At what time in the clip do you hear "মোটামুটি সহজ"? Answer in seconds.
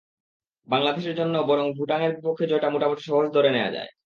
2.69-3.27